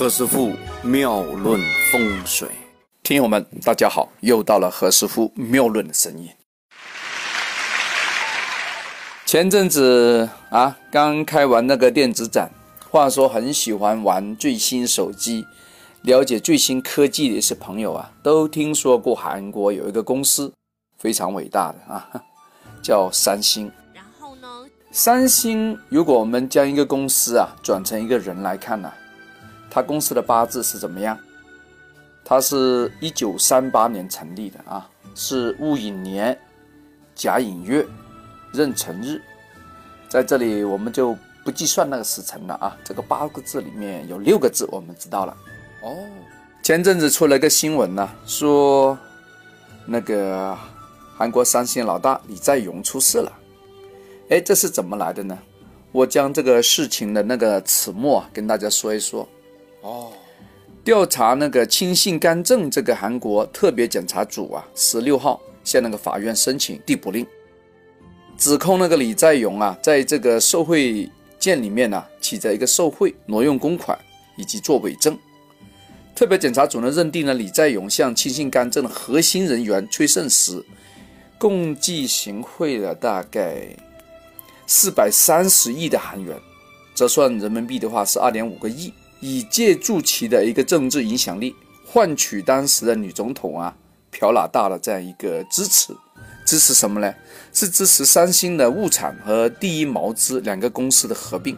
[0.00, 1.60] 何师傅妙论
[1.92, 2.48] 风水，
[3.02, 6.26] 听友们，大家好，又到了何师傅妙论的声音。
[9.26, 12.50] 前阵子啊，刚开完那个电子展，
[12.88, 15.44] 话说很喜欢玩最新手机、
[16.00, 20.50] 了解最新科技的一些朋友啊，都听说过韩国有一个公司
[20.96, 22.08] 非常伟大的啊，
[22.82, 23.70] 叫三星。
[23.92, 24.48] 然后呢，
[24.90, 28.90] 三星如果我们将一个公司啊转成一个人来看呢？
[29.70, 31.16] 他公司的八字是怎么样？
[32.24, 36.38] 他是一九三八年成立的啊，是戊寅年
[37.14, 37.84] 甲寅月
[38.52, 39.20] 壬辰日，
[40.08, 42.76] 在这里我们就不计算那个时辰了啊。
[42.84, 45.36] 这个八个字里面有六个字，我们知道了。
[45.82, 45.96] 哦，
[46.62, 48.96] 前阵子出了个新闻呢，说
[49.86, 50.56] 那个
[51.16, 53.32] 韩国三星老大李在镕出事了。
[54.28, 55.36] 哎，这是怎么来的呢？
[55.90, 59.28] 我将这个事情的那个始末跟大家说一说。
[59.82, 60.12] 哦，
[60.84, 67.26] 调查那个亲信干政这个韩国特别检察组啊，十六号向那个法院申请逮捕令，
[68.36, 73.98] 指控那个李在镕啊，在这个受贿件里面呢，起着一个受贿、挪用公款
[74.36, 75.18] 以及作伪证。
[76.14, 80.62] 特别检察组呢认定了李在镕向亲信干政的核心人员崔胜实
[81.38, 83.64] 共计行贿了大概
[84.66, 86.36] 四百三十亿的韩元，
[86.94, 88.92] 折算人民币的话是二点五个亿。
[89.20, 91.54] 以借助其的一个政治影响力，
[91.86, 93.74] 换取当时的女总统啊
[94.10, 95.94] 朴老大的这样一个支持，
[96.44, 97.14] 支持什么呢？
[97.52, 101.56] 是支持三星的物产和第一毛资两个公司的合并。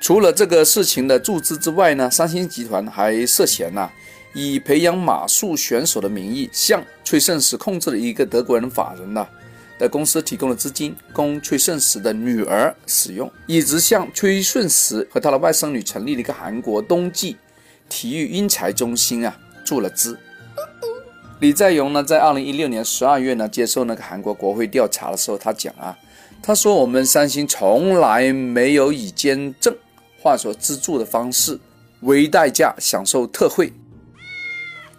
[0.00, 3.90] 除了这个事情的注资之外呢，三星集团还涉嫌呐，
[4.32, 9.26] 以培养马术选手的名义，向崔胜实控制的一个德国人法人呐。
[9.78, 17.36] 的公司提供了资金，供崔顺实的女儿使用，一直向崔顺实和他的外甥女成立了一个韩国冬季
[17.88, 20.18] 体育英才中心啊注了资。
[21.40, 25.96] 李在镕呢，在二零一六年十二月呢，接受那个韩国国会调查的时候，他讲啊，
[26.42, 29.72] 他说我们三星从来没有以捐赠
[30.20, 31.56] 或者资助的方式
[32.00, 33.72] 为代价享受特惠。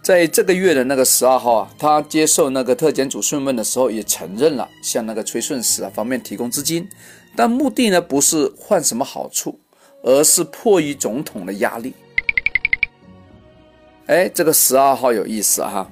[0.02, 6.88] 在这个月的那个十二号啊，他接受那个特检组讯问的时候，也承认了向那个崔顺实啊方面提供资金，
[7.36, 9.60] 但目的呢不是换什么好处，
[10.02, 11.92] 而是迫于总统的压力。
[14.06, 15.90] 哎，这个十二号有意思哈，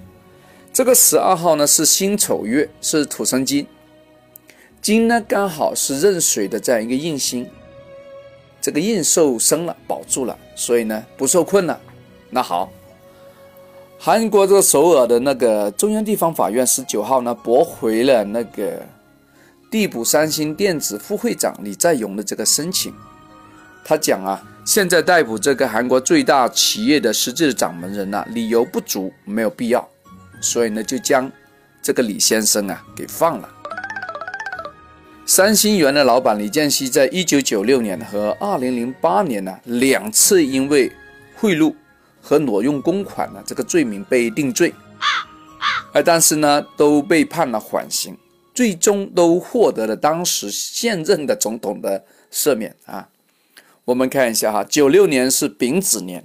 [0.73, 3.67] 这个十二号呢是辛丑月，是土生金，
[4.81, 7.47] 金呢刚好是壬水的这样一个印星，
[8.59, 11.79] 这个印受生了，保住了，所以呢不受困了。
[12.31, 12.73] 那好。
[14.01, 18.81] 韩国这个首尔的那个中央地方法院十九号呢驳回了那个
[19.69, 22.95] 逮捕三星电子副会长李在镕的这个申请。
[23.85, 29.87] 他讲啊，现在逮捕这个韩国最大企业的实际的掌门人呢，理由不足，没有必要，
[30.41, 31.31] 所以呢就将
[31.83, 33.49] 这个李先生啊给放了。
[35.27, 40.93] 三星原的老板李健熙在一九九六年和二零零八年呢两次因为
[41.35, 41.75] 贿赂。
[42.21, 44.75] 和挪用公款呢，这个罪名被定罪，
[45.93, 48.17] 而但是呢，都被判了缓刑，
[48.53, 53.09] 最终都获得了当时现任的总统的赦免啊。
[53.85, 56.25] 我们看一下哈，九六年是丙子年，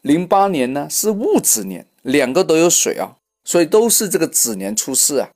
[0.00, 5.28] 零八年呢是戊子年，两个都有水啊，所以都是这个子年出事啊。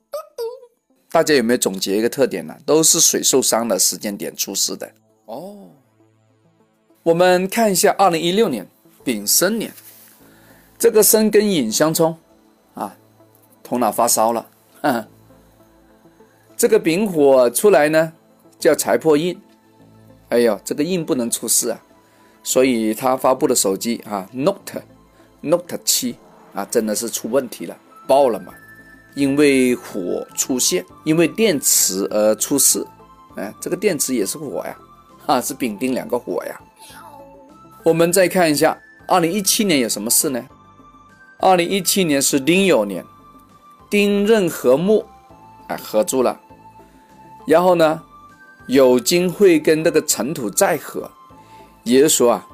[1.11, 2.57] 大家有没有总结一个特点呢？
[2.65, 4.91] 都是水受伤的时间点出事的
[5.27, 5.69] 哦。
[7.03, 8.67] 我们看一下二零一六年。
[9.09, 9.73] 丙申年，
[10.79, 12.15] 这个申跟寅相冲，
[12.75, 12.95] 啊，
[13.63, 14.47] 头脑发烧了。
[16.59, 18.13] 这个丙火出来呢，
[18.59, 19.41] 叫财破印。
[20.29, 21.81] 哎呦，这个印不能出事啊，
[22.43, 24.83] 所以他发布的手机啊，Note
[25.41, 26.17] Note 七
[26.53, 27.75] 啊，真的是出问题了，
[28.07, 28.53] 爆了嘛？
[29.15, 32.87] 因为火出现，因为电池而出事。
[33.37, 34.79] 哎，这个电池也是火呀，
[35.25, 36.61] 啊，是丙丁两个火呀。
[37.83, 38.79] 我们再看一下。
[39.09, 40.45] 二零一七年有什么事呢？
[41.39, 43.03] 二零一七年是丁酉年，
[43.89, 45.07] 丁壬合木，
[45.67, 46.39] 哎，合住了。
[47.47, 48.03] 然后呢，
[48.69, 51.11] 酉金会跟那个尘土再合，
[51.85, 52.47] 也就是说啊，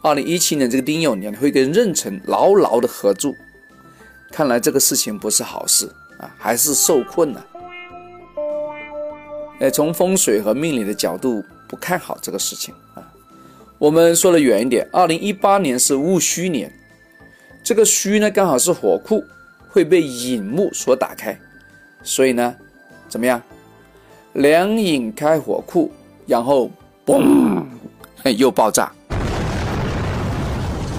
[0.00, 3.34] 二零一七年这个丁酉年会跟壬辰牢牢的合住。
[4.32, 7.46] 看来这个事情不是好事啊，还是受困了。
[9.60, 13.04] 哎，从风水和命理的角度不看好这个事情啊。
[13.78, 16.68] 我们说的远一点，二零一八年是戊戌年，
[17.62, 19.22] 这个戌呢刚好是火库，
[19.68, 21.38] 会被引木所打开，
[22.02, 22.56] 所以呢，
[23.08, 23.40] 怎么样？
[24.32, 25.92] 两引开火库，
[26.26, 26.68] 然后
[27.06, 27.64] 嘣，
[28.36, 28.90] 又爆炸。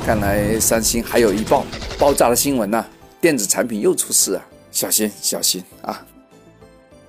[0.05, 1.65] 看来三星还有一爆
[1.99, 2.85] 爆炸的新闻呐、
[3.19, 6.01] 电子产品又出事啊，小心小心啊！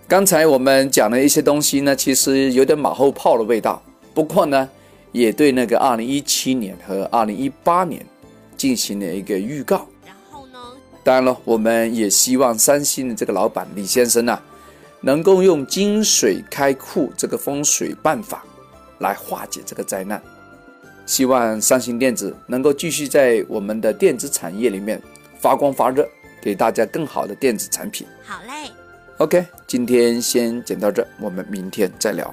[0.08, 3.80] 刚才我们讲了一些东西呢，其实有点马后炮的味道，
[4.12, 4.68] 不过呢，
[5.12, 8.04] 也对那个二零一七年和二零一八年
[8.56, 9.86] 进行了一个预告。
[10.04, 10.58] 然后呢？
[11.02, 14.40] 当然了，我们也希望三星的这个老板李先生呢、
[15.00, 18.44] 能够用金水开库这个风水办法
[18.98, 20.22] 来化解这个灾难。
[21.06, 25.00] 希望三星电子能够继续在我们的电子产业里面
[25.40, 26.08] 发光发热，
[26.40, 28.06] 给大家更好的电子产品。
[28.22, 28.70] 好嘞。
[29.16, 32.32] OK，今天先讲到这，我们明天再聊。